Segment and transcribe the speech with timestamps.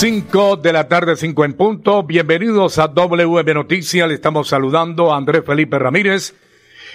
[0.00, 2.02] 5 de la tarde, 5 en punto.
[2.04, 4.08] Bienvenidos a WM Noticias.
[4.08, 6.34] Le estamos saludando a Andrés Felipe Ramírez,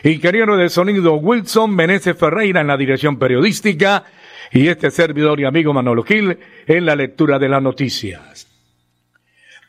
[0.04, 4.06] ingeniero de sonido Wilson Meneses Ferreira en la dirección periodística
[4.52, 8.48] y este servidor y amigo Manolo Gil en la lectura de las noticias.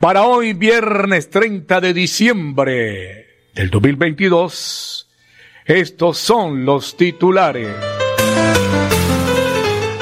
[0.01, 5.11] Para hoy, viernes 30 de diciembre del 2022,
[5.67, 7.69] estos son los titulares.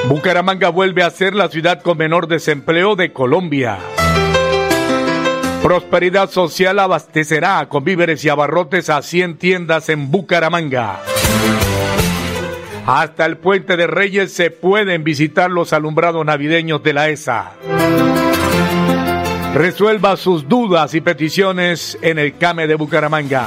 [0.09, 3.79] Bucaramanga vuelve a ser la ciudad con menor desempleo de Colombia.
[5.63, 11.01] Prosperidad Social abastecerá con víveres y abarrotes a 100 tiendas en Bucaramanga.
[12.87, 17.53] Hasta el Puente de Reyes se pueden visitar los alumbrados navideños de la ESA.
[19.55, 23.47] Resuelva sus dudas y peticiones en el CAME de Bucaramanga.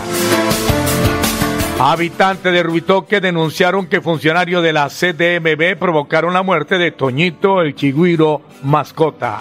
[1.79, 7.75] Habitantes de Ruitoque denunciaron que funcionarios de la CDMB provocaron la muerte de Toñito el
[7.75, 9.37] Chigüiro mascota.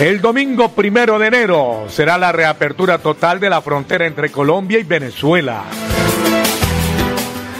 [0.00, 4.82] El domingo primero de enero será la reapertura total de la frontera entre Colombia y
[4.82, 5.62] Venezuela.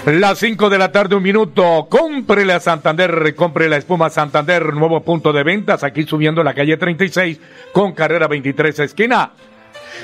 [0.06, 1.86] Las 5 de la tarde, un minuto.
[1.88, 6.76] Cómprele a Santander, compre la espuma Santander, nuevo punto de ventas, aquí subiendo la calle
[6.76, 7.40] 36
[7.72, 9.30] con carrera 23 esquina.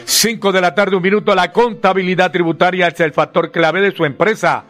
[0.05, 1.35] 5 de la tarde, un minuto.
[1.35, 4.65] La contabilidad tributaria es el factor clave de su empresa.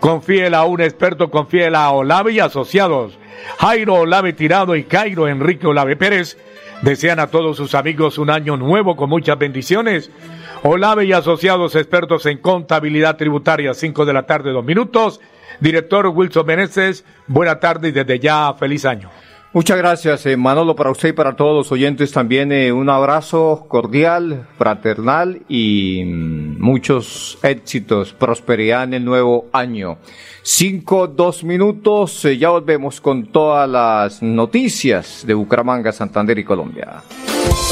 [0.00, 3.18] Confíela a un experto, confíela a Olave y Asociados.
[3.58, 6.36] Jairo Olave Tirado y Cairo Enrique Olave Pérez
[6.82, 10.10] desean a todos sus amigos un año nuevo con muchas bendiciones.
[10.62, 15.20] Olave y Asociados, expertos en contabilidad tributaria, 5 de la tarde, dos minutos.
[15.60, 19.10] Director Wilson Meneses, buena tarde y desde ya feliz año.
[19.54, 23.64] Muchas gracias, eh, Manolo, para usted y para todos los oyentes también eh, un abrazo
[23.66, 29.96] cordial, fraternal y mm, muchos éxitos, prosperidad en el nuevo año.
[30.42, 37.02] Cinco, dos minutos, eh, ya volvemos con todas las noticias de Bucaramanga, Santander y Colombia.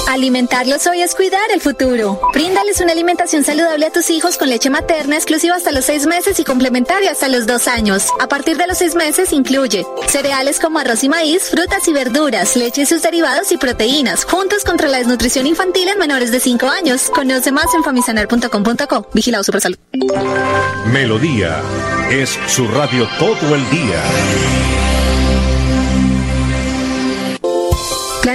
[0.08, 2.20] Alimentarlos hoy es cuidar el futuro.
[2.32, 6.38] Bríndales una alimentación saludable a tus hijos con leche materna exclusiva hasta los seis meses
[6.40, 8.06] y complementaria hasta los dos años.
[8.20, 12.56] A partir de los seis meses incluye cereales como arroz y maíz, frutas y verduras,
[12.56, 16.66] leche y sus derivados y proteínas, juntos contra la desnutrición infantil en menores de 5
[16.66, 17.10] años.
[17.10, 19.08] Conoce más en famisanar.com.co.
[19.12, 19.78] Vigilado Supersalud.
[20.92, 21.60] Melodía
[22.10, 24.85] es su radio todo el día.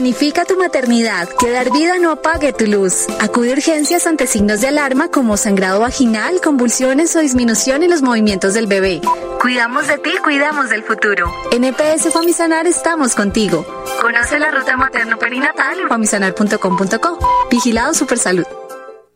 [0.02, 3.06] Planifica tu maternidad, que dar vida no apague tu luz.
[3.20, 8.02] Acude a urgencias ante signos de alarma como sangrado vaginal, convulsiones o disminución en los
[8.02, 9.00] movimientos del bebé.
[9.40, 11.32] Cuidamos de ti, cuidamos del futuro.
[11.52, 13.64] En EPS Famisanar estamos contigo.
[14.02, 17.20] Conoce la ruta materno-perinatal en famisanar.com.co.
[17.52, 18.61] Vigilado Supersalud.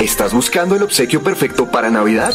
[0.00, 2.34] ¿Estás buscando el obsequio perfecto para Navidad?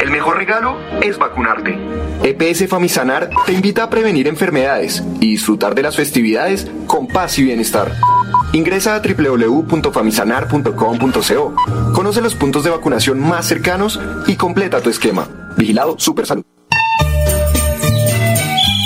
[0.00, 1.78] El mejor regalo es vacunarte.
[2.22, 7.44] EPS Famisanar te invita a prevenir enfermedades y disfrutar de las festividades con paz y
[7.44, 7.92] bienestar.
[8.52, 11.54] Ingresa a www.famisanar.com.co.
[11.94, 15.28] Conoce los puntos de vacunación más cercanos y completa tu esquema.
[15.56, 16.44] Vigilado Supersalud.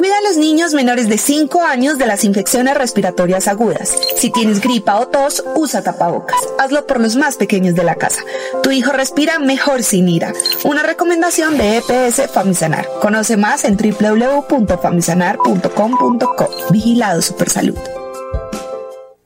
[0.00, 3.94] Cuida a los niños menores de 5 años de las infecciones respiratorias agudas.
[4.16, 6.38] Si tienes gripa o tos, usa tapabocas.
[6.58, 8.22] Hazlo por los más pequeños de la casa.
[8.62, 10.32] Tu hijo respira mejor sin ira.
[10.64, 12.88] Una recomendación de EPS Famisanar.
[13.02, 16.48] Conoce más en www.famisanar.com.co.
[16.70, 17.76] Vigilado Supersalud.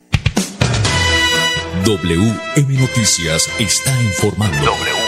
[1.84, 4.64] WM Noticias está informando.
[4.64, 5.03] WM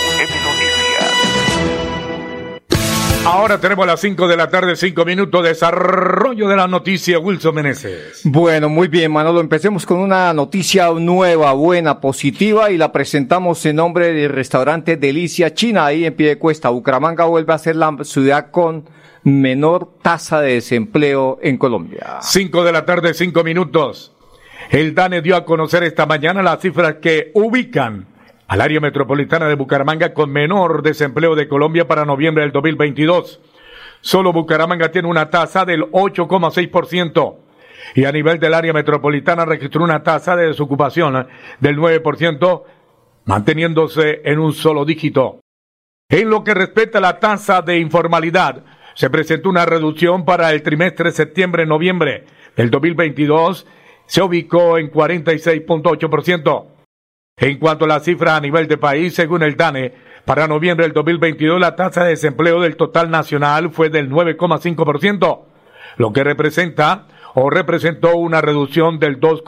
[3.27, 8.21] Ahora tenemos las 5 de la tarde, 5 minutos, desarrollo de la noticia, Wilson Meneses.
[8.23, 9.41] Bueno, muy bien, Manolo.
[9.41, 15.53] Empecemos con una noticia nueva, buena, positiva y la presentamos en nombre del restaurante Delicia
[15.53, 16.69] China, ahí en pie de cuesta.
[16.69, 18.89] Bucaramanga vuelve a ser la ciudad con
[19.25, 22.19] menor tasa de desempleo en Colombia.
[22.21, 24.13] 5 de la tarde, 5 minutos.
[24.71, 28.07] El DANE dio a conocer esta mañana las cifras que ubican
[28.49, 33.41] al área metropolitana de Bucaramanga con menor desempleo de Colombia para noviembre del 2022.
[34.01, 37.37] Solo Bucaramanga tiene una tasa del 8,6%
[37.95, 41.27] y a nivel del área metropolitana registró una tasa de desocupación
[41.61, 42.63] del 9%,
[43.25, 45.41] manteniéndose en un solo dígito.
[46.09, 48.65] En lo que respecta a la tasa de informalidad,
[48.95, 52.27] se presentó una reducción para el trimestre septiembre-noviembre
[52.57, 53.67] del 2022
[54.07, 56.76] se ubicó en 46.8%.
[57.39, 59.93] En cuanto a la cifra a nivel de país, según el DANE,
[60.25, 65.41] para noviembre del 2022 la tasa de desempleo del total nacional fue del 9,5%,
[65.99, 69.43] lo que representa o representó una reducción del 2,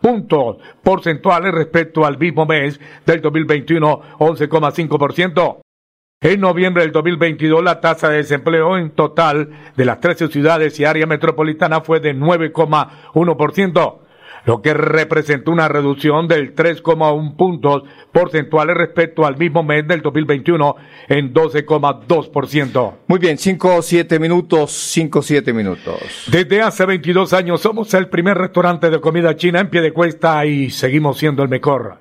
[0.00, 5.58] puntos porcentuales respecto al mismo mes del 2021, 11,5%.
[6.20, 10.84] En noviembre del 2022 la tasa de desempleo en total de las 13 ciudades y
[10.84, 14.03] área metropolitana fue de 9,1%,
[14.44, 20.76] lo que representó una reducción del 3,1 puntos porcentuales respecto al mismo mes del 2021
[21.08, 22.94] en 12,2%.
[23.06, 26.24] Muy bien, 5 o 7 minutos, 5 o 7 minutos.
[26.30, 30.44] Desde hace 22 años somos el primer restaurante de comida china en pie de cuesta
[30.44, 32.00] y seguimos siendo el mejor.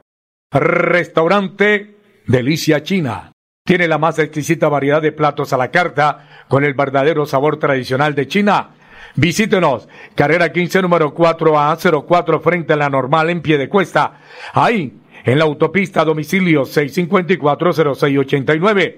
[0.52, 1.96] Restaurante
[2.28, 3.32] Delicia China
[3.66, 8.14] tiene la más exquisita variedad de platos a la carta con el verdadero sabor tradicional
[8.14, 8.72] de China.
[9.16, 14.20] Visítenos, carrera 15, número 4A04, frente a la normal en pie de cuesta.
[14.54, 18.96] Ahí, en la autopista domicilio 654-0689,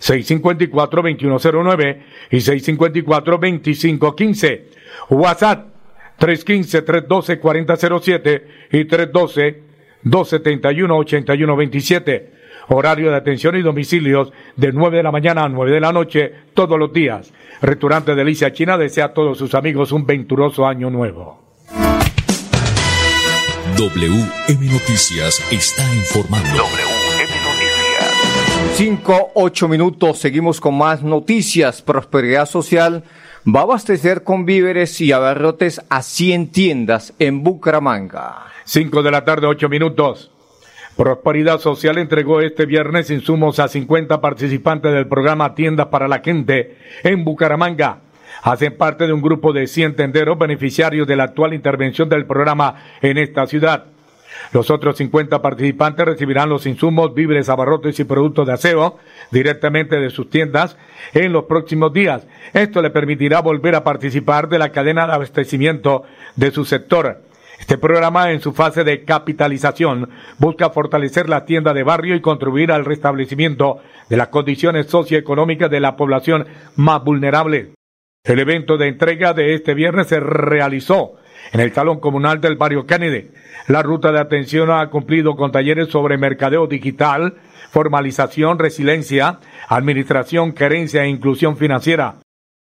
[0.00, 1.98] 654-2109
[2.30, 4.62] y 654-2515.
[5.10, 5.66] WhatsApp
[6.18, 8.42] 315-312-4007
[8.72, 8.84] y
[10.04, 12.35] 312-271-8127.
[12.68, 16.32] Horario de atención y domicilios de 9 de la mañana a 9 de la noche
[16.54, 17.32] todos los días.
[17.62, 21.42] Restaurante Delicia China desea a todos sus amigos un venturoso año nuevo.
[23.76, 26.48] WM Noticias está informando.
[26.48, 28.76] WM Noticias.
[28.76, 31.82] 5, 8 minutos, seguimos con más noticias.
[31.82, 33.04] Prosperidad Social
[33.46, 38.46] va a abastecer con víveres y abarrotes a 100 tiendas en Bucaramanga.
[38.64, 40.32] 5 de la tarde, 8 minutos.
[40.96, 46.78] Prosperidad Social entregó este viernes insumos a 50 participantes del programa Tiendas para la Gente
[47.02, 47.98] en Bucaramanga.
[48.42, 52.76] Hacen parte de un grupo de 100 tenderos beneficiarios de la actual intervención del programa
[53.02, 53.84] en esta ciudad.
[54.52, 58.98] Los otros 50 participantes recibirán los insumos, víveres, abarrotes y productos de aseo
[59.30, 60.78] directamente de sus tiendas
[61.12, 62.26] en los próximos días.
[62.54, 66.04] Esto le permitirá volver a participar de la cadena de abastecimiento
[66.36, 67.25] de su sector.
[67.66, 70.08] Este programa, en su fase de capitalización,
[70.38, 75.80] busca fortalecer la tienda de barrio y contribuir al restablecimiento de las condiciones socioeconómicas de
[75.80, 76.46] la población
[76.76, 77.72] más vulnerable.
[78.22, 81.14] El evento de entrega de este viernes se realizó
[81.52, 83.32] en el Salón Comunal del Barrio Kennedy.
[83.66, 87.34] La ruta de atención ha cumplido con talleres sobre mercadeo digital,
[87.72, 92.18] formalización, resiliencia, administración, gerencia e inclusión financiera.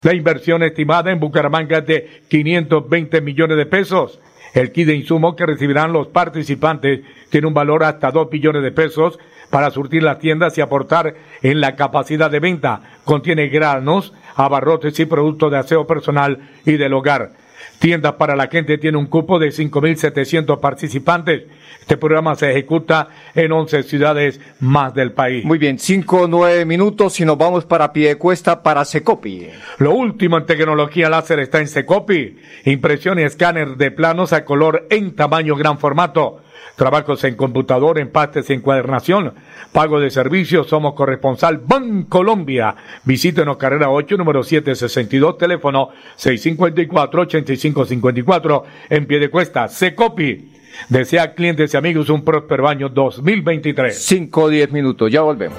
[0.03, 4.21] La inversión estimada en Bucaramanga es de 520 millones de pesos.
[4.55, 8.71] El kit de insumo que recibirán los participantes tiene un valor hasta 2 billones de
[8.71, 9.19] pesos
[9.51, 12.81] para surtir las tiendas y aportar en la capacidad de venta.
[13.05, 17.44] Contiene granos, abarrotes y productos de aseo personal y del hogar.
[17.79, 21.43] Tiendas para la gente tiene un cupo de 5.700 participantes.
[21.81, 25.45] Este programa se ejecuta en 11 ciudades más del país.
[25.45, 29.49] Muy bien, 5 o 9 minutos y nos vamos para Piedecuesta para Secopi.
[29.79, 32.39] Lo último en tecnología láser está en Secopi.
[32.65, 36.44] Impresión y escáner de planos a color en tamaño gran formato.
[36.77, 39.35] Trabajos en computador, empastes y encuadernación.
[39.73, 41.63] Pago de servicios, somos corresponsal
[42.09, 42.75] Colombia.
[43.05, 49.69] Visítenos carrera 8, número 762, teléfono 654-8554, en pie de cuesta.
[49.69, 50.51] Secopi.
[50.89, 53.97] Desea clientes y amigos un próspero año 2023.
[53.97, 55.59] 5 o 10 minutos, ya volvemos.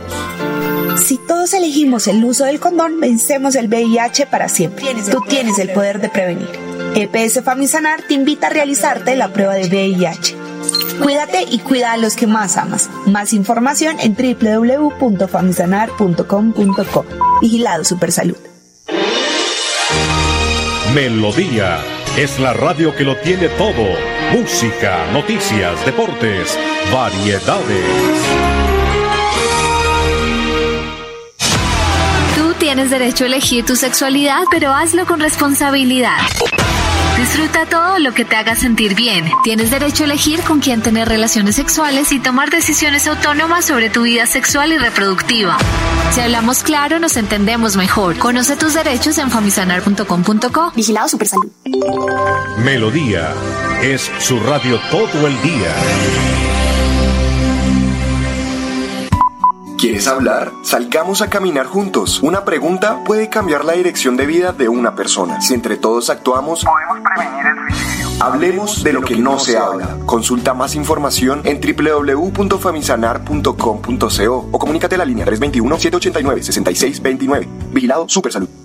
[0.97, 4.85] Si todos elegimos el uso del condón, vencemos el VIH para siempre.
[5.11, 6.49] Tú tienes el poder de prevenir.
[6.95, 10.44] EPS Famisanar te invita a realizarte la prueba de VIH.
[11.01, 12.89] Cuídate y cuida a los que más amas.
[13.05, 17.05] Más información en www.famisanar.com.co.
[17.41, 18.37] Vigilado Supersalud.
[20.93, 21.79] Melodía
[22.17, 23.85] es la radio que lo tiene todo.
[24.31, 26.57] Música, noticias, deportes,
[26.93, 27.83] variedades.
[32.35, 36.19] Tú tienes derecho a elegir tu sexualidad, pero hazlo con responsabilidad.
[37.17, 39.25] Disfruta todo lo que te haga sentir bien.
[39.43, 44.03] Tienes derecho a elegir con quién tener relaciones sexuales y tomar decisiones autónomas sobre tu
[44.03, 45.57] vida sexual y reproductiva.
[46.11, 48.17] Si hablamos claro, nos entendemos mejor.
[48.17, 50.71] Conoce tus derechos en famisanar.com.co.
[50.75, 51.51] Vigilado Supersalud.
[52.63, 53.33] Melodía
[53.81, 56.64] es su radio todo el día.
[59.85, 60.51] ¿Quieres hablar?
[60.63, 62.19] Salgamos a caminar juntos.
[62.23, 65.41] Una pregunta puede cambiar la dirección de vida de una persona.
[65.41, 68.09] Si entre todos actuamos, podemos prevenir el suicidio.
[68.19, 69.99] Hablemos de lo que no se habla.
[70.07, 77.45] Consulta más información en www.famisanar.com.co o comunícate a la línea 321-789-6629.
[77.71, 78.64] Vigilado Supersalud.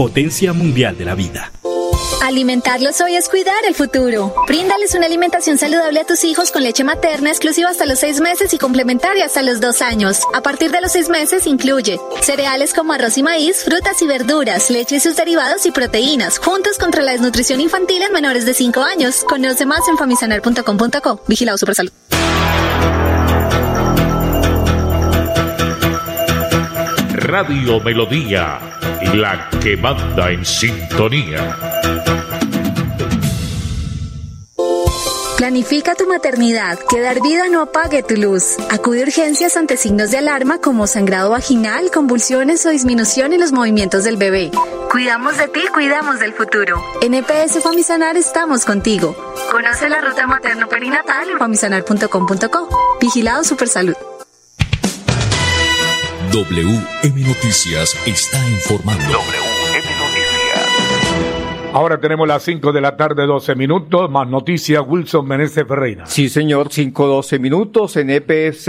[0.00, 1.52] potencia mundial de la vida.
[2.22, 4.34] Alimentarlos hoy es cuidar el futuro.
[4.48, 8.54] Bríndales una alimentación saludable a tus hijos con leche materna exclusiva hasta los seis meses
[8.54, 10.22] y complementaria hasta los dos años.
[10.32, 14.70] A partir de los seis meses incluye cereales como arroz y maíz, frutas y verduras,
[14.70, 18.80] leche y sus derivados y proteínas, juntos contra la desnutrición infantil en menores de 5
[18.80, 19.22] años.
[19.28, 21.22] Conoce más en famisanar.com.co.
[21.28, 21.92] Vigilado Supersalud.
[27.30, 28.58] Radio Melodía,
[29.14, 31.56] la que manda en sintonía.
[35.36, 38.56] Planifica tu maternidad, que dar vida no apague tu luz.
[38.70, 43.50] Acude a urgencias ante signos de alarma como sangrado vaginal, convulsiones o disminución en los
[43.50, 44.50] movimientos del bebé.
[44.90, 46.82] Cuidamos de ti, cuidamos del futuro.
[47.00, 49.16] En EPS Famisanar estamos contigo.
[49.50, 52.98] Conoce la ruta materno-perinatal en famisanar.com.co.
[53.00, 53.96] Vigilado Supersalud.
[56.32, 59.02] WM Noticias está informando.
[59.02, 61.70] WM Noticias.
[61.72, 64.08] Ahora tenemos las 5 de la tarde, 12 minutos.
[64.08, 66.06] Más noticias, Wilson Meneses Ferreira.
[66.06, 68.68] Sí, señor, 5 12 minutos en EPS,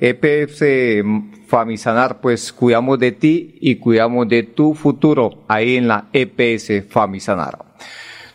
[0.00, 1.04] EPS
[1.48, 7.58] Famisanar, pues cuidamos de ti y cuidamos de tu futuro ahí en la EPS Famisanar.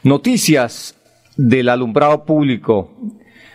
[0.04, 0.96] Noticias
[1.38, 2.92] del alumbrado público.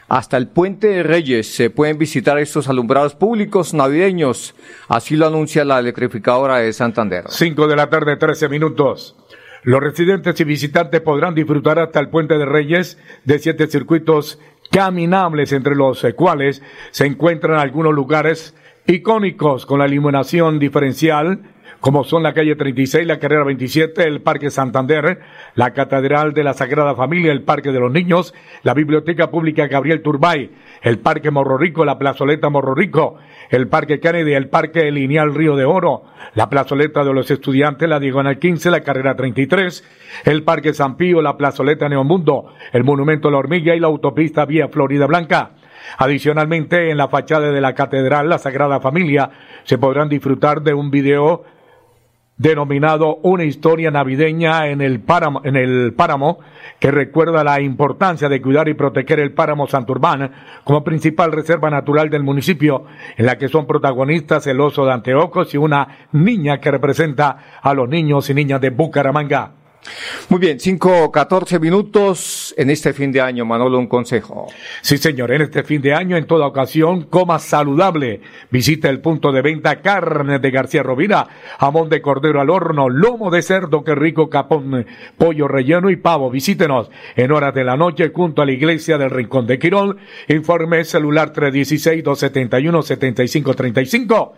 [0.08, 4.54] Hasta el Puente de Reyes se pueden visitar estos alumbrados públicos navideños.
[4.88, 7.24] Así lo anuncia la electrificadora de Santander.
[7.28, 9.16] 5 de la tarde, 13 minutos.
[9.64, 14.38] Los residentes y visitantes podrán disfrutar hasta el Puente de Reyes de siete circuitos
[14.70, 18.54] caminables, entre los cuales se encuentran algunos lugares
[18.86, 21.42] icónicos con la iluminación diferencial,
[21.80, 25.20] como son la calle 36, la carrera 27, el Parque Santander,
[25.54, 30.02] la Catedral de la Sagrada Familia, el Parque de los Niños, la Biblioteca Pública Gabriel
[30.02, 30.50] Turbay,
[30.82, 33.16] el Parque Morro Rico, la Plazoleta Morro Rico,
[33.50, 36.02] el Parque Kennedy, el Parque Lineal Río de Oro,
[36.34, 39.84] la Plazoleta de los Estudiantes, la Diagonal 15, la Carrera 33,
[40.24, 44.44] el Parque San Pío, la Plazoleta Neomundo, el Monumento a la Hormiga y la Autopista
[44.46, 45.52] Vía Florida Blanca.
[45.96, 49.30] Adicionalmente, en la fachada de la Catedral, la Sagrada Familia,
[49.62, 51.44] se podrán disfrutar de un video
[52.38, 56.38] denominado Una historia navideña en el páramo, en el páramo,
[56.78, 60.30] que recuerda la importancia de cuidar y proteger el páramo Santurbán
[60.64, 62.84] como principal reserva natural del municipio,
[63.16, 67.74] en la que son protagonistas el oso de Anteojos y una niña que representa a
[67.74, 69.57] los niños y niñas de Bucaramanga.
[70.28, 73.46] Muy bien, 5, 14 minutos en este fin de año.
[73.46, 74.48] Manolo, un consejo.
[74.82, 78.20] Sí, señor, en este fin de año, en toda ocasión, coma saludable.
[78.50, 81.26] Visita el punto de venta carne de García Rovira,
[81.58, 84.84] jamón de cordero al horno, lomo de cerdo, que rico capón,
[85.16, 86.30] pollo relleno y pavo.
[86.30, 89.96] Visítenos en horas de la noche junto a la iglesia del Rincón de Quirón.
[90.28, 94.32] Informe celular 316-271-7535.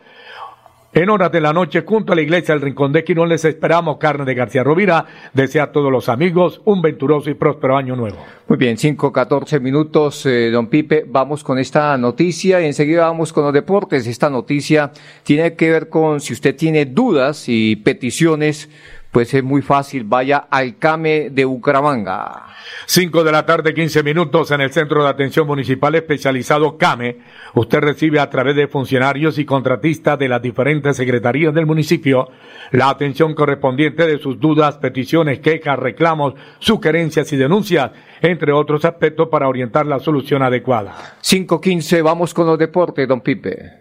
[0.93, 3.99] En horas de la noche junto a la iglesia del Rincón de Quirón les esperamos
[3.99, 5.07] carne de García Rovira.
[5.33, 8.19] Desea a todos los amigos un venturoso y próspero año nuevo.
[8.49, 11.05] Muy bien, 5, 14 minutos, eh, don Pipe.
[11.07, 14.07] Vamos con esta noticia y enseguida vamos con los deportes.
[14.09, 14.91] Esta noticia
[15.23, 18.69] tiene que ver con si usted tiene dudas y peticiones
[19.11, 22.47] pues es muy fácil, vaya al CAME de Bucaramanga.
[22.87, 27.19] 5 de la tarde, 15 minutos en el Centro de Atención Municipal Especializado CAME.
[27.55, 32.29] Usted recibe a través de funcionarios y contratistas de las diferentes secretarías del municipio
[32.71, 37.91] la atención correspondiente de sus dudas, peticiones, quejas, reclamos, sugerencias y denuncias,
[38.21, 41.17] entre otros aspectos para orientar la solución adecuada.
[41.23, 43.81] 5.15, vamos con los deportes, don Pipe.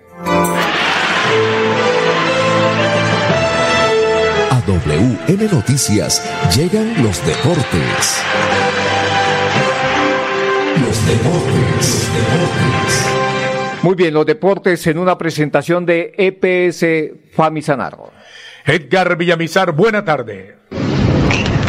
[4.66, 6.24] WM Noticias
[6.56, 8.24] llegan los deportes.
[10.82, 13.06] Los deportes, deportes.
[13.84, 18.12] Muy bien, los deportes en una presentación de EPS Famisanaro.
[18.66, 20.58] Edgar Villamizar, buena tarde.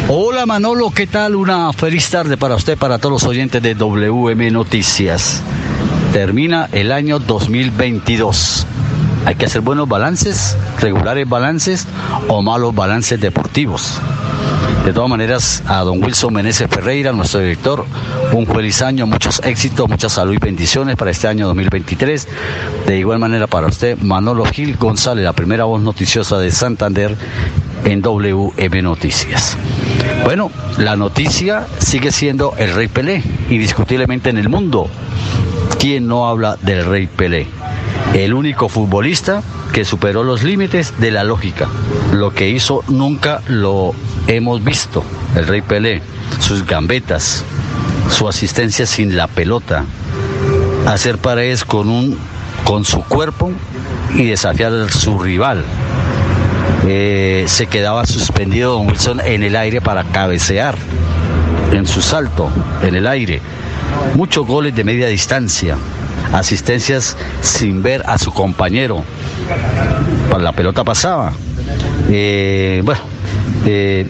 [0.07, 1.35] Hola Manolo, ¿qué tal?
[1.35, 5.41] Una feliz tarde para usted, para todos los oyentes de WM Noticias.
[6.11, 8.67] Termina el año 2022.
[9.25, 11.87] Hay que hacer buenos balances, regulares balances
[12.27, 13.99] o malos balances deportivos.
[14.85, 17.85] De todas maneras, a don Wilson Meneses Ferreira, nuestro director,
[18.33, 22.27] un feliz año, muchos éxitos, mucha salud y bendiciones para este año 2023.
[22.87, 27.15] De igual manera para usted, Manolo Gil González, la primera voz noticiosa de Santander
[27.85, 29.55] en WM Noticias.
[30.23, 30.49] Bueno,
[30.79, 34.89] la noticia sigue siendo el Rey Pelé, indiscutiblemente en el mundo.
[35.77, 37.47] ¿Quién no habla del Rey Pelé?
[38.13, 39.41] El único futbolista
[39.73, 41.67] que superó los límites de la lógica.
[42.13, 43.93] Lo que hizo nunca lo
[44.27, 45.03] hemos visto.
[45.35, 46.01] El Rey Pelé,
[46.39, 47.43] sus gambetas,
[48.09, 49.85] su asistencia sin la pelota,
[50.87, 52.17] hacer paredes con un
[52.65, 53.51] con su cuerpo
[54.13, 55.63] y desafiar a su rival.
[56.87, 60.75] Eh, se quedaba suspendido Don Wilson en el aire para cabecear
[61.71, 62.49] en su salto
[62.83, 63.41] en el aire.
[64.15, 65.77] Muchos goles de media distancia
[66.33, 69.03] asistencias sin ver a su compañero.
[70.39, 71.33] La pelota pasaba.
[72.09, 73.01] Eh, bueno,
[73.65, 74.07] eh,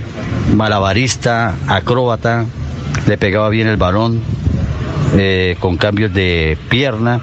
[0.56, 2.46] malabarista, acróbata,
[3.08, 4.22] le pegaba bien el balón
[5.18, 7.22] eh, con cambios de pierna.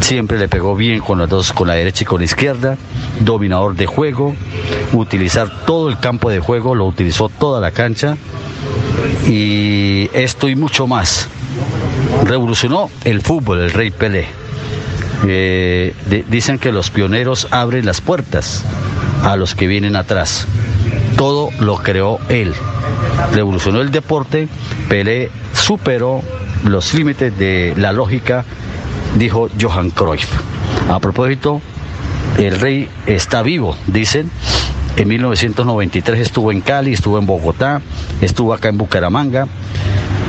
[0.00, 2.76] Siempre le pegó bien con las dos, con la derecha y con la izquierda.
[3.20, 4.34] Dominador de juego,
[4.92, 8.16] utilizar todo el campo de juego, lo utilizó toda la cancha.
[9.26, 11.28] Y esto y mucho más
[12.24, 14.26] revolucionó el fútbol, el Rey Pelé.
[15.26, 15.94] Eh,
[16.28, 18.64] dicen que los pioneros abren las puertas
[19.22, 20.46] a los que vienen atrás.
[21.16, 22.52] Todo lo creó él.
[23.32, 24.48] Revolucionó el deporte,
[24.88, 26.22] Pelé superó
[26.64, 28.44] los límites de la lógica,
[29.16, 30.28] dijo Johan Cruyff.
[30.90, 31.62] A propósito,
[32.38, 34.30] el rey está vivo, dicen.
[34.96, 37.82] En 1993 estuvo en Cali, estuvo en Bogotá,
[38.20, 39.48] estuvo acá en Bucaramanga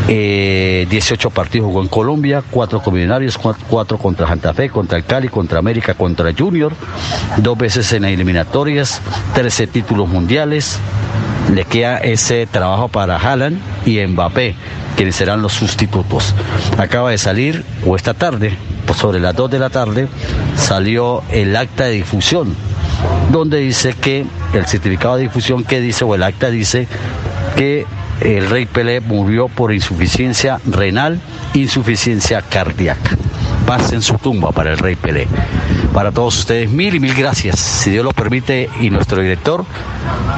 [0.07, 5.05] 18 eh, partidos jugó en Colombia, 4 con Millonarios, 4 contra Santa Fe, contra el
[5.05, 6.73] Cali, contra América, contra Junior,
[7.37, 9.01] dos veces en eliminatorias,
[9.33, 10.79] 13 títulos mundiales.
[11.53, 14.55] Le queda ese trabajo para Haaland y Mbappé,
[14.95, 16.35] quienes serán los sustitutos.
[16.77, 20.07] Acaba de salir, o esta tarde, pues sobre las 2 de la tarde,
[20.55, 22.55] salió el acta de difusión,
[23.31, 26.87] donde dice que el certificado de difusión que dice, o el acta dice
[27.55, 27.85] que
[28.21, 31.19] el rey Pelé murió por insuficiencia renal,
[31.53, 33.17] insuficiencia cardíaca.
[33.65, 35.27] Paz en su tumba para el rey Pelé.
[35.93, 37.59] Para todos ustedes, mil y mil gracias.
[37.59, 39.65] Si Dios lo permite y nuestro director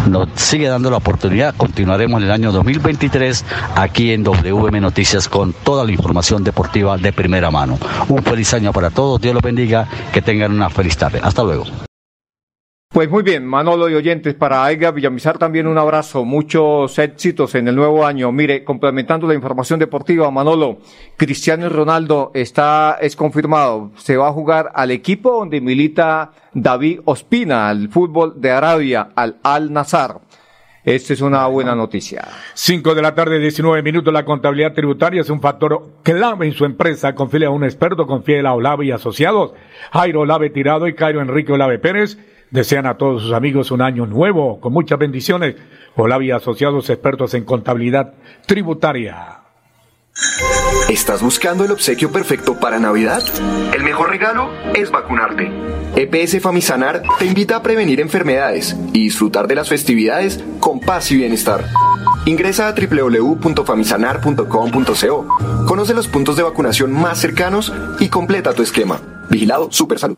[0.09, 3.43] nos sigue dando la oportunidad, continuaremos en el año 2023
[3.75, 7.77] aquí en WM Noticias con toda la información deportiva de primera mano.
[8.07, 11.19] Un feliz año para todos, Dios los bendiga, que tengan una feliz tarde.
[11.21, 11.86] Hasta luego.
[12.89, 17.67] Pues muy bien, Manolo y oyentes, para Edgar Villamizar también un abrazo, muchos éxitos en
[17.67, 18.31] el nuevo año.
[18.31, 20.77] Mire, complementando la información deportiva, Manolo,
[21.17, 27.67] Cristiano Ronaldo está, es confirmado, se va a jugar al equipo donde milita David Ospina,
[27.67, 30.21] al fútbol de Arabia, al Al Nazar.
[30.85, 32.25] Esta es una buena noticia.
[32.53, 34.13] Cinco de la tarde, 19 minutos.
[34.13, 37.13] La contabilidad tributaria es un factor clave en su empresa.
[37.13, 39.51] Confíe a un experto, confíe a Olave y Asociados.
[39.91, 42.17] Jairo Olave Tirado y Cairo Enrique Olave Pérez
[42.51, 45.55] Desean a todos sus amigos un año nuevo con muchas bendiciones.
[45.95, 48.13] Olavia Asociados expertos en contabilidad
[48.45, 49.41] tributaria.
[50.89, 53.21] ¿Estás buscando el obsequio perfecto para Navidad?
[53.73, 55.51] El mejor regalo es vacunarte.
[55.95, 61.17] EPS Famisanar te invita a prevenir enfermedades y disfrutar de las festividades con paz y
[61.17, 61.65] bienestar.
[62.25, 65.27] Ingresa a www.famisanar.com.co,
[65.67, 68.99] conoce los puntos de vacunación más cercanos y completa tu esquema.
[69.29, 70.17] Vigilado Super Salud.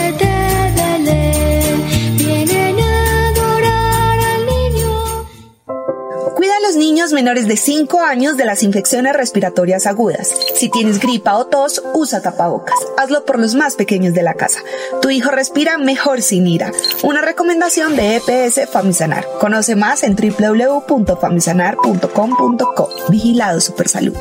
[6.75, 10.29] Niños menores de 5 años de las infecciones respiratorias agudas.
[10.55, 12.77] Si tienes gripa o tos, usa tapabocas.
[12.97, 14.59] Hazlo por los más pequeños de la casa.
[15.01, 16.71] Tu hijo respira mejor sin ira.
[17.03, 19.25] Una recomendación de EPS Famisanar.
[19.39, 22.89] Conoce más en www.famisanar.com.co.
[23.09, 24.17] Vigilado Supersalud.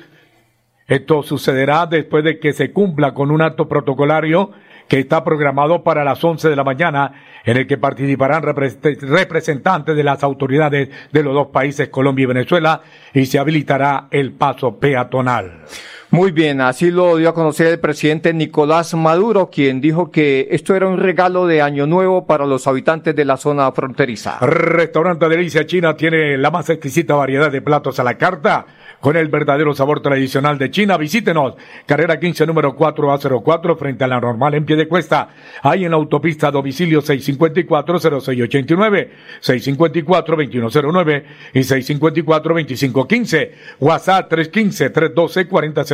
[0.88, 4.52] Esto sucederá después de que se cumpla con un acto protocolario
[4.88, 10.04] que está programado para las 11 de la mañana, en el que participarán representantes de
[10.04, 15.66] las autoridades de los dos países, Colombia y Venezuela, y se habilitará el paso peatonal.
[16.14, 20.76] Muy bien, así lo dio a conocer el presidente Nicolás Maduro, quien dijo que esto
[20.76, 24.38] era un regalo de Año Nuevo para los habitantes de la zona fronteriza.
[24.40, 28.68] Restaurante Delicia China tiene la más exquisita variedad de platos a la carta
[29.00, 30.98] con el verdadero sabor tradicional de China.
[30.98, 31.56] Visítenos,
[31.88, 35.30] carrera 15, número 4A04, frente a la normal en pie de cuesta.
[35.64, 39.10] Ahí en la autopista domicilio 654-0689,
[39.42, 41.24] 654-2109
[41.56, 43.50] y 654-2515.
[43.80, 44.30] WhatsApp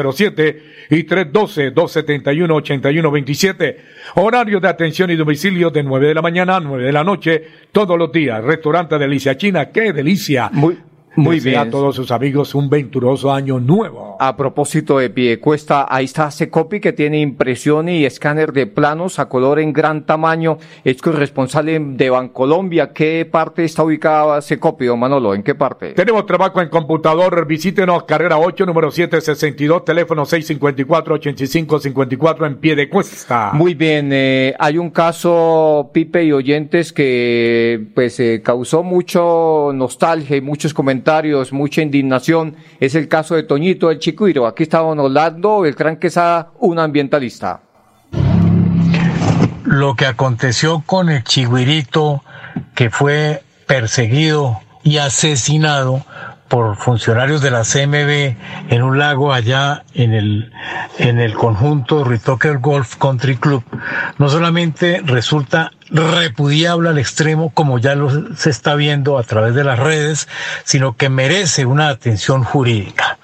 [0.10, 3.76] 315-312-4007 y 312-271-8127.
[4.16, 7.44] Horario de atención y domicilio de 9 de la mañana a 9 de la noche,
[7.72, 8.44] todos los días.
[8.44, 10.50] Restaurante Delicia China, qué delicia.
[10.52, 10.78] Muy,
[11.20, 11.58] muy bien.
[11.58, 14.18] a todos sus amigos un venturoso año nuevo.
[14.20, 19.30] A propósito de Piedecuesta, ahí está Secopi que tiene impresión y escáner de planos a
[19.30, 20.58] color en gran tamaño.
[20.84, 22.94] Es corresponsal de Bancolombia.
[22.94, 25.34] ¿Qué parte está ubicada Secopi, don Manolo?
[25.34, 25.94] ¿En qué parte?
[25.94, 33.52] Tenemos trabajo en computador, visítenos, carrera 8, número 762, teléfono 654-8554 en pie de cuesta.
[33.54, 40.38] Muy bien, eh, hay un caso, Pipe y oyentes, que pues eh, causó mucho nostalgia
[40.38, 41.09] y muchos comentarios,
[41.52, 42.56] mucha indignación.
[42.80, 44.48] Es el caso de Toñito el Chicuiro.
[44.48, 47.62] Aquí está don Orlando Beltrán Quesada, un ambientalista.
[49.70, 52.24] lo que aconteció con el chigüirito
[52.74, 56.04] que fue perseguido y asesinado
[56.48, 60.52] por funcionarios de la CMB en un lago allá en el,
[60.98, 63.64] en el conjunto Ritoker Golf Country Club,
[64.18, 69.64] no solamente resulta repudiable al extremo, como ya lo se está viendo a través de
[69.64, 70.28] las redes,
[70.64, 73.18] sino que merece una atención jurídica.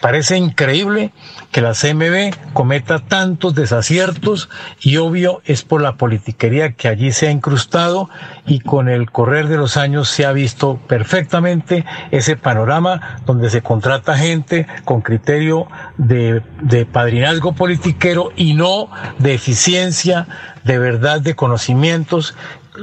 [0.00, 1.12] Parece increíble
[1.50, 4.48] que la CMB cometa tantos desaciertos
[4.80, 8.08] y obvio es por la politiquería que allí se ha incrustado
[8.46, 13.62] y con el correr de los años se ha visto perfectamente ese panorama donde se
[13.62, 20.26] contrata gente con criterio de, de padrinazgo politiquero y no de eficiencia,
[20.68, 22.34] de verdad, de conocimientos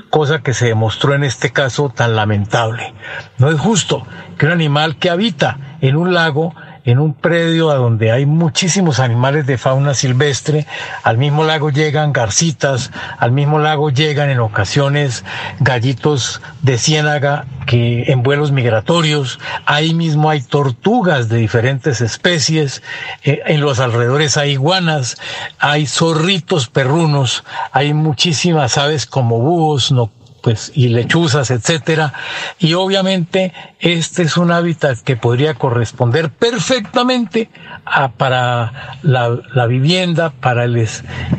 [0.09, 2.95] cosa que se demostró en este caso tan lamentable.
[3.37, 4.05] No es justo
[4.37, 9.45] que un animal que habita en un lago en un predio donde hay muchísimos animales
[9.45, 10.65] de fauna silvestre.
[11.03, 15.25] Al mismo lago llegan garcitas, al mismo lago llegan en ocasiones
[15.59, 19.39] gallitos de ciénaga que en vuelos migratorios.
[19.65, 22.83] Ahí mismo hay tortugas de diferentes especies.
[23.23, 25.17] Eh, en los alrededores hay iguanas,
[25.59, 30.11] hay zorritos perrunos, hay muchísimas aves como búhos, no,
[30.45, 32.13] pues, y lechuzas, etcétera.
[32.59, 37.49] Y obviamente este es un hábitat que podría corresponder perfectamente
[37.83, 40.77] a, para la, la, vivienda, para el,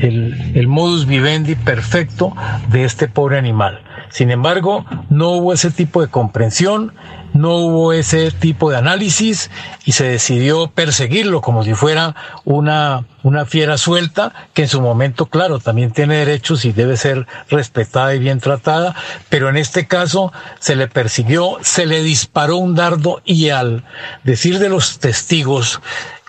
[0.00, 2.34] el, el modus vivendi perfecto
[2.68, 3.85] de este pobre animal.
[4.10, 6.92] Sin embargo, no hubo ese tipo de comprensión,
[7.34, 9.50] no hubo ese tipo de análisis
[9.84, 12.14] y se decidió perseguirlo como si fuera
[12.44, 17.26] una, una fiera suelta que en su momento, claro, también tiene derechos y debe ser
[17.48, 18.94] respetada y bien tratada,
[19.28, 23.84] pero en este caso se le persiguió, se le disparó un dardo y al
[24.24, 25.80] decir de los testigos,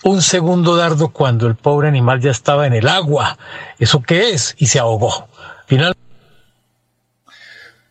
[0.04, 3.38] un segundo dardo cuando el pobre animal ya estaba en el agua.
[3.80, 4.56] ¿Eso qué es?
[4.58, 5.28] Y se ahogó.
[5.66, 5.96] Final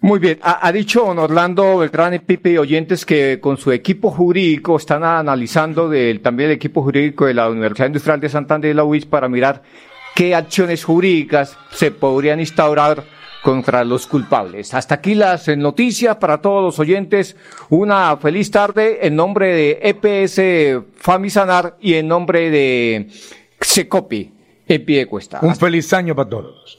[0.00, 3.72] muy bien, ha, ha, dicho don Orlando Beltrán y Pipe y oyentes que con su
[3.72, 8.70] equipo jurídico están analizando del, también el equipo jurídico de la Universidad Industrial de Santander
[8.70, 9.62] y la UIS para mirar
[10.14, 13.04] qué acciones jurídicas se podrían instaurar
[13.42, 14.74] contra los culpables.
[14.74, 17.36] Hasta aquí las noticias para todos los oyentes.
[17.68, 23.08] Una feliz tarde en nombre de EPS Famisanar y en nombre de
[23.60, 24.32] Secopi
[24.66, 25.38] en pie de cuesta.
[25.42, 26.78] Un feliz año para todos.